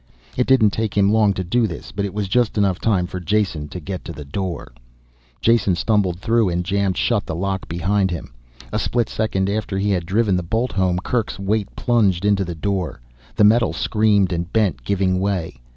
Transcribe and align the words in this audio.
It 0.35 0.47
didn't 0.47 0.71
take 0.71 0.97
him 0.97 1.13
long 1.13 1.31
to 1.33 1.43
do 1.43 1.67
this, 1.67 1.91
but 1.91 2.05
it 2.05 2.13
was 2.15 2.27
just 2.27 2.55
time 2.55 2.63
enough 2.65 2.79
for 3.07 3.19
Jason 3.19 3.67
to 3.67 3.79
get 3.79 4.03
to 4.05 4.11
the 4.11 4.25
door. 4.25 4.71
Jason 5.41 5.75
stumbled 5.75 6.19
through, 6.19 6.49
and 6.49 6.65
jammed 6.65 6.97
shut 6.97 7.27
the 7.27 7.35
lock 7.35 7.67
behind 7.67 8.09
him. 8.09 8.33
A 8.73 8.79
split 8.79 9.09
second 9.09 9.47
after 9.47 9.77
he 9.77 9.91
had 9.91 10.07
driven 10.07 10.35
the 10.35 10.41
bolt 10.41 10.71
home 10.71 10.97
Kerk's 11.05 11.37
weight 11.37 11.75
plunged 11.75 12.25
into 12.25 12.43
the 12.43 12.55
door. 12.55 12.99
The 13.35 13.43
metal 13.43 13.73
screamed 13.73 14.33
and 14.33 14.51
bent, 14.51 14.83
giving 14.83 15.19
way. 15.19 15.61